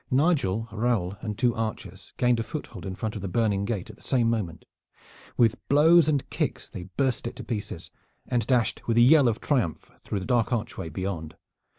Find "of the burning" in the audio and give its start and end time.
3.15-3.65